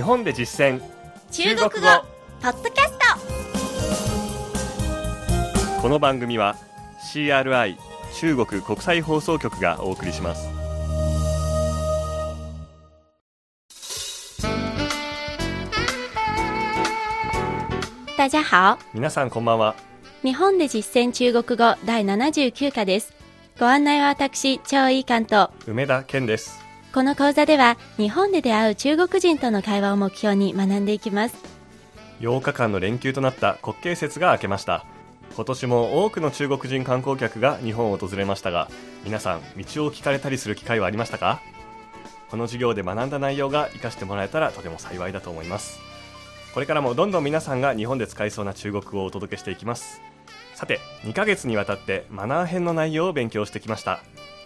[0.00, 0.80] 日本で実践。
[1.30, 1.70] 中国語。
[2.40, 2.92] ポッドキャス
[5.76, 5.82] ト。
[5.82, 6.56] この番組は
[7.12, 7.76] CRI
[8.14, 10.48] 中国国際放送局がお送りします。
[18.16, 18.78] 大家好。
[18.94, 19.74] 皆さんこんばんは。
[20.22, 23.12] 日本で実践中国語第79課です。
[23.58, 25.50] ご案内は私、張井監と。
[25.66, 31.36] 梅田健ですこの講座では日本で出会う中国人との会話を目標に学んでいきます。
[32.18, 34.84] 8日間の連休となった国慶節が明けました。
[35.36, 38.68] 今年も多くの中国人観光客が日本を訪れましたが
[39.04, 41.40] 皆さん道を聞かれたりする機会はありましたか？
[42.28, 45.78] この授業で学んだ内容が活かしてもらえたらとても幸いだと思います。
[46.52, 50.00] これからもどんどん皆さんが日本で使いそうな中国語をお届けしていきます。
[50.56, 54.00] さて2ヶ月にわたってマナー編の内容を勉強してきました。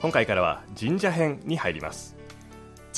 [0.00, 2.17] 今回からは神社編に入ります。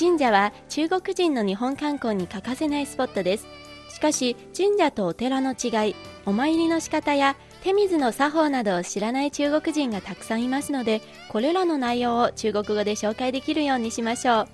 [0.01, 3.45] 神社は中国人の日本観光に欠かせないスポットです。
[3.87, 14.47] しかし神社とお寺の違いお参りの仕方や手水の作法などを知らない中国人がたくさんいますのでこれらの内容を中国語で紹介できるようにしましょう。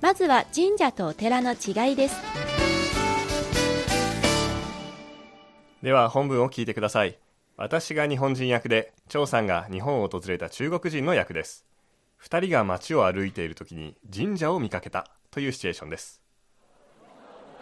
[0.00, 2.16] まずは神社とお寺の違いです。
[5.82, 7.18] では本文を聞いてください。
[7.58, 11.66] 私が日本人役で張さんが日本を訪れた中国人の役です。
[12.28, 16.20] 2人が街を歩いている時に神社を見かけたというシチュエーションです。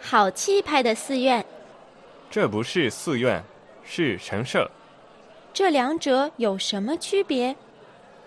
[0.01, 1.45] 好气派的寺院。
[2.31, 3.43] 这不是寺院
[3.83, 4.69] 是神社。
[5.53, 7.55] 这两者有什么区别？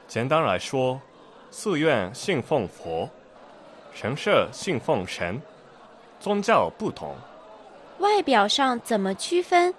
[0.07, 1.01] 简单来说
[1.51, 3.11] 寺院信奉佛
[3.93, 5.43] 神社信奉神
[6.21, 7.17] 宗教不同。
[7.99, 9.75] 外表上怎么区分？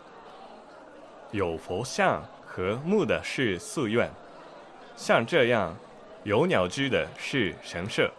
[1.32, 4.12] 有佛像和木的是寺院
[4.98, 5.74] 像这样
[6.30, 8.14] 有鸟居的是神社。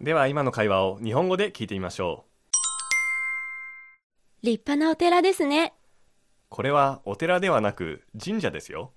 [0.00, 2.24] では今の会話を日本語で聞いてみましょ
[4.42, 5.66] 立派なお寺ですね。
[5.66, 5.72] う
[6.48, 8.90] これはお寺ではなく神社ですよ。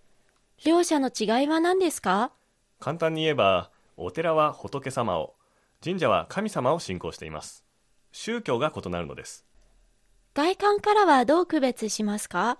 [0.66, 2.31] 両者の違いは何ですか？
[2.80, 5.36] 簡単に言えばお寺は仏様を
[5.84, 7.64] 神社は神様を信仰しています。
[8.12, 9.46] 宗教が異なるのです。
[10.34, 12.58] 外観からはどう区別しますか？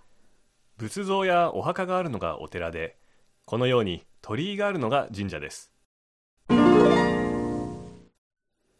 [0.78, 2.99] 仏像やお墓があるのがお寺で
[3.50, 5.72] このように鳥居があるのが神社です。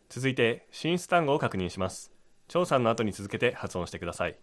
[0.10, 2.12] 続いて進出単語を確認します。
[2.48, 4.38] 張さんの後に続けて発音してください。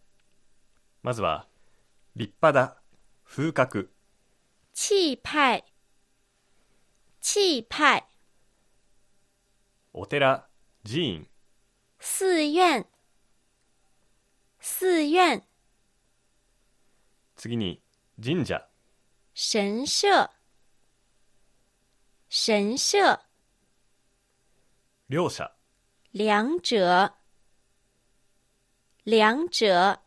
[1.05, 1.47] まずは
[2.17, 2.77] 立派だ
[3.25, 3.93] 風格。
[4.75, 5.65] 气派
[7.21, 8.09] 气派
[9.93, 10.49] お寺
[10.85, 11.29] 寺院。
[12.01, 12.85] 寺院。
[14.81, 15.43] 寺院。
[17.37, 17.81] 次に
[18.21, 18.67] 神社
[19.39, 20.31] 神社。
[22.31, 23.27] 神社。
[25.09, 25.59] 両者。
[26.11, 27.19] 两者。
[29.05, 30.01] 两者。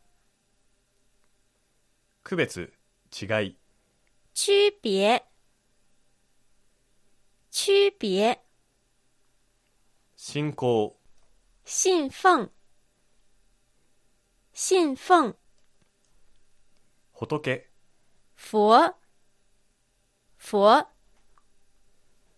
[2.23, 2.71] 区別
[3.11, 3.57] 違い。
[4.33, 5.23] 区别
[7.51, 8.43] 区别
[10.15, 10.95] 信仰。
[11.63, 12.49] 信奉。
[14.53, 15.37] 信奉。
[17.13, 17.69] 仏。
[18.35, 18.99] 佛
[20.39, 20.87] 佛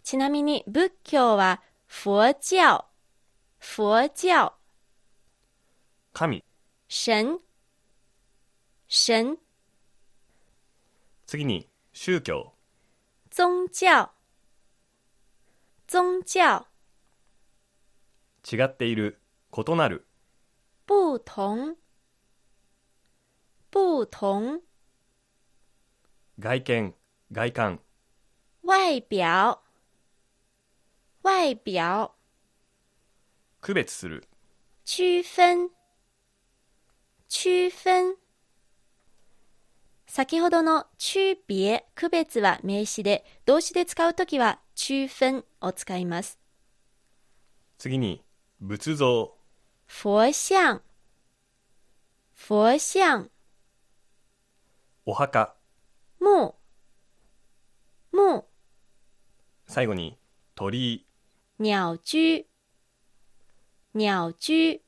[0.03, 2.85] ちなみに仏教は佛教。
[3.59, 4.53] 佛教。
[6.11, 6.43] 神。
[6.89, 7.37] 神。
[8.89, 9.37] 神。
[11.27, 12.53] 次に宗教。
[13.29, 14.09] 宗教。
[15.87, 16.65] 宗教。
[18.51, 19.21] 違っている
[19.55, 20.07] 異なる。
[20.87, 21.77] 不同。
[23.71, 24.59] 不同。
[26.39, 26.95] 外見
[27.31, 27.79] 外観
[28.63, 29.59] 外表。
[31.23, 32.11] 外表。
[33.59, 34.27] 区別する。
[34.85, 35.69] 区分。
[37.27, 38.15] 区分。
[40.05, 46.37] 先ほどの区別区別は名詞で動詞で使うときは区分を使います。
[47.79, 48.23] 次に
[48.59, 49.35] 仏像。
[49.87, 50.81] 佛像。
[52.35, 53.29] 佛像。
[55.05, 55.55] お墓。
[56.19, 56.60] 墓墓
[59.71, 60.17] 最後に
[60.53, 60.95] 鳥。
[60.95, 61.05] 居
[61.57, 62.45] 鳥居。
[63.93, 64.81] 鳥居。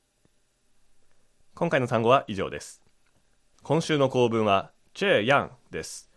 [1.56, 2.82] 今回の単語は以上です。
[3.62, 6.12] 今週の構文は这样です。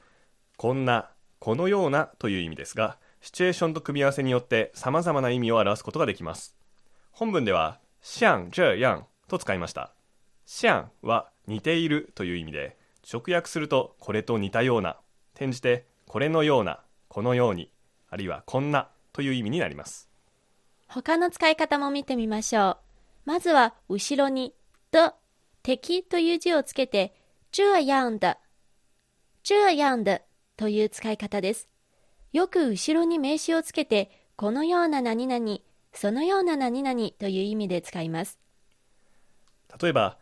[0.56, 6.56] こんなこのようなという意味ですがシチュエーションと組み合わせによって様々な意味を表すことができます。
[7.12, 9.92] 本文では像这样と使いました。
[10.44, 12.76] 像は似ているという意味で
[13.08, 14.96] 直訳するとこれと似たような。
[15.36, 17.70] 転じてこれのようなこのように
[18.08, 20.08] あるいはこんなという意味になります
[20.88, 22.76] 他の使い方も見てみましょう
[23.26, 24.54] まずは後ろに
[24.90, 25.12] 的、
[25.62, 27.14] 敵という字をつけて、
[27.50, 28.38] 这样的、
[29.42, 30.22] 这样的
[30.56, 31.68] という使い方です。
[32.32, 35.58] よく後ろに名詞をつけて、このような何々、
[35.92, 38.38] そのような何々という意味で使います。
[39.80, 40.18] 例えば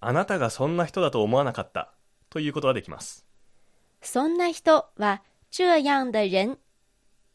[0.00, 1.92] あなたがそんな人だと思わなかった
[2.30, 3.26] ということができます
[4.00, 6.58] そんな人は、这样的人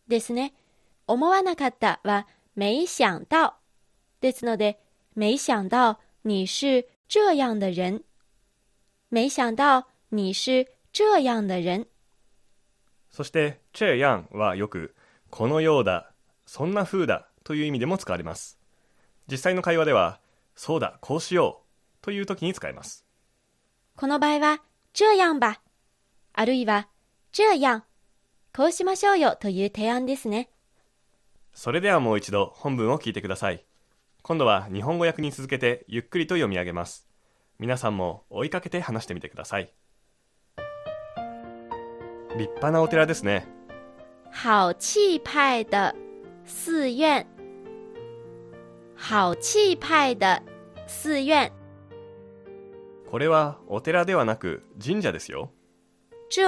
[0.09, 0.53] ですね。
[1.07, 3.53] 思わなかったは、没想到
[4.19, 4.79] ですので、
[5.15, 8.03] 没想到你是这样的人。
[9.07, 11.87] 没想到你是这样的人。
[13.09, 14.95] そしてチェヤンはよく
[15.29, 16.11] このようだ
[16.45, 18.59] そんな風だという意味でも使われます
[19.29, 20.19] 実際の会話では
[20.55, 23.05] そうだこうしようという時に使えます
[23.95, 24.61] この場合は、
[24.93, 25.61] 这样吧。
[26.31, 26.87] あるいは、
[27.33, 27.83] 这样。
[28.55, 30.49] こうしましょうよという提案ですね。
[31.53, 33.65] それではもう一度本文を聞いてください
[34.21, 37.07] 今度は日本語訳に続けてゆっくりと読み上げます
[37.57, 39.73] 皆さんも追いかけて話してみてください
[42.37, 43.47] 立派なお寺ですね
[44.31, 45.95] 好气派的
[46.45, 47.25] 寺院。
[48.95, 50.41] 好气派的
[50.87, 51.51] 寺院。
[53.09, 55.51] これはお寺ではなく神社ですよ
[56.29, 56.43] 这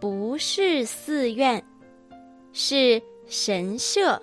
[0.00, 1.62] 不是寺院，
[2.54, 4.20] 是神社。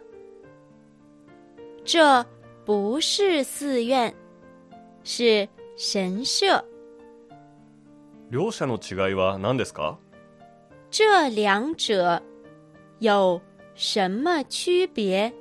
[1.85, 2.25] 这
[2.65, 4.13] 不是寺院，
[5.03, 5.47] 是
[5.77, 6.65] 神社。
[8.31, 9.97] 両者の違いは何ですか？
[10.89, 12.21] 这两者
[12.99, 13.39] 有
[13.75, 15.31] 什么区别？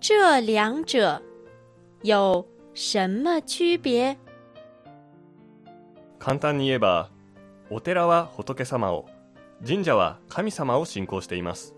[0.00, 1.22] 这两者
[2.02, 4.16] 有什么区别？
[6.20, 7.08] 簡単に言えば
[7.70, 9.06] お寺は仏様を
[9.66, 11.74] 神社は神様を信仰しています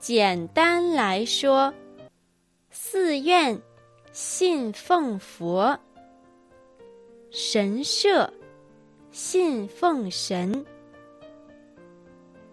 [0.00, 1.72] 简单来说，
[2.70, 3.62] 寺院
[4.12, 5.78] 信奉佛，
[7.30, 8.32] 神社
[9.10, 10.64] 信奉神。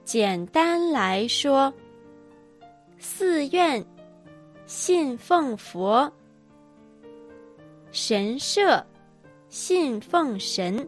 [0.06, 1.74] 简单来说，
[2.98, 3.86] 寺院
[4.66, 6.12] 信奉佛，
[7.92, 8.86] 神社
[9.50, 10.88] 信奉神。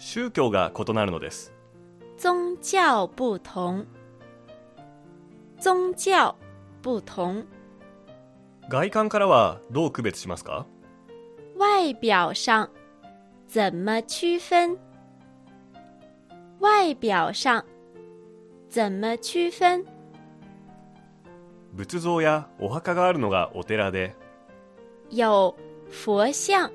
[0.00, 1.52] 宗教が異なるのです
[2.16, 3.84] 宗教不同，
[5.60, 6.34] 宗教
[6.82, 7.44] 不同。
[8.70, 10.66] 外観からはどう区別しますか？
[11.58, 12.70] 外表上
[13.46, 14.78] 怎么区分？
[16.60, 17.64] 外表上
[18.70, 19.84] 怎么区分？
[21.74, 24.16] 仏像やお墓があるのがお寺で
[25.10, 25.54] 有
[25.90, 26.70] 佛像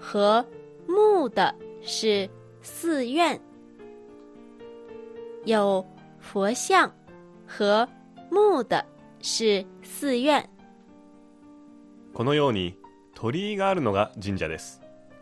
[0.00, 0.46] 和
[0.86, 2.30] 墓的是
[2.68, 3.40] 寺院，
[5.44, 5.84] 有
[6.20, 6.92] 佛像
[7.46, 7.88] 和
[8.30, 8.84] 墓的
[9.20, 10.46] 是寺院。
[12.12, 12.76] このように
[13.14, 14.80] 鳥居があるのが神社です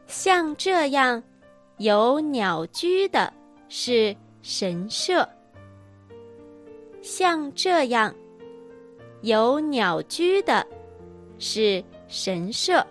[0.08, 1.22] 像这样
[1.78, 3.32] 有鸟居的
[3.69, 5.28] 是神社，
[7.00, 8.14] 像这样
[9.22, 10.66] 有鸟居的
[11.38, 12.87] 是神社。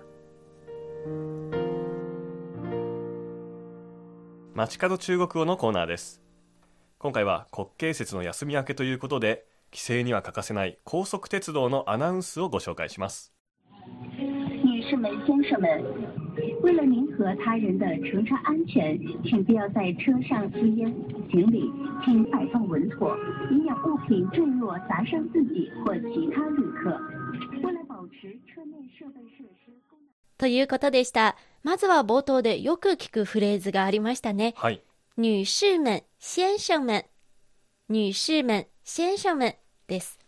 [4.58, 6.22] 街角中国語のコーナーです
[6.98, 13.34] 今回は国慶節の休み明けということで帰省には欠かせない高速鉄道のアナウンスをご紹介します
[14.64, 15.84] 女士们、先生们，
[16.62, 20.90] 为了您和他人的乘车安全，请不要在车上吸烟。
[21.30, 21.70] 行李
[22.06, 23.14] 请摆放稳妥，
[23.52, 26.92] 营养物品坠落砸伤自己或其他旅客。
[27.62, 30.08] 为了保持车内设备设施功能。
[30.38, 31.36] ということでした。
[31.66, 34.54] まずは冒頭でよく聞くフレーズがありましたね。
[34.56, 34.84] はい
[35.18, 37.06] 女士们、先生们、
[37.90, 39.56] 女士们、先生们
[39.88, 40.20] です。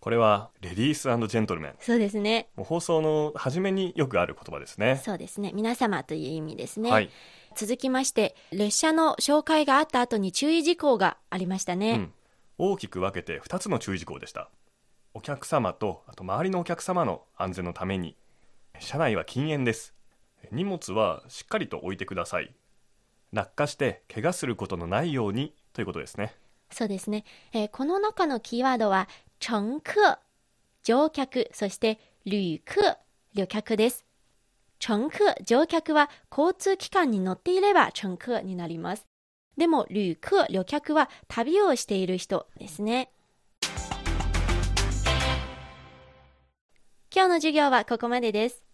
[0.00, 2.50] これはレディースジェントルメンそうですね。
[2.54, 5.52] もう放送の初めによくある言葉ですねそうですね。
[5.54, 6.90] 皆様という意味ですね。
[6.90, 7.08] はい、
[7.56, 11.92] 続きまして、列車の紹介があった後に注意事項がありましたね。
[12.58, 14.50] うん、大きく分けて2つの注意事項でした
[15.14, 18.16] お客様とあと周りのお客様の安全のために
[18.80, 19.93] 車内は禁煙です
[20.52, 22.54] 荷物はしっかりと置いてください
[23.32, 26.34] 落下して怪我することのないようにということですね
[26.74, 27.24] そうですね。
[27.52, 29.08] えーこの中のキーワードは、
[29.38, 30.18] 乘客、
[30.82, 32.96] 乗客、そして旅客、
[33.34, 34.04] 旅客です。
[34.80, 39.06] 乘客、乗客は交通機関に乗っていれば乘客になります。
[39.56, 43.12] でも、旅客、旅客は旅をしている人ですね。
[47.14, 48.64] 今日の授業はここまでです。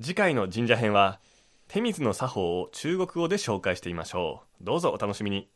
[0.00, 1.18] 次回の神社編は
[1.66, 4.64] 手水の作法を中国語で紹介してみましょう。
[4.64, 5.48] どうぞお楽しみに。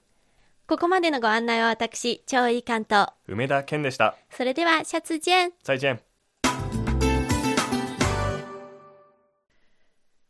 [0.66, 4.16] ここまでのご案内は私超いい関東梅田健でした。
[4.30, 5.52] それではシャツジェン。
[5.62, 6.00] 再ン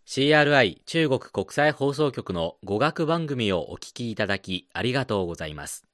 [0.07, 5.87] CRI 中国国際放送局の語学番組をお聞きいただきありがとうございます。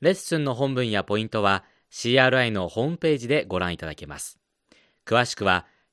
[0.00, 1.62] レッスンの本文やポイントは
[1.92, 4.40] CRI のホームページでご覧いただけます。
[5.04, 5.66] 詳しくは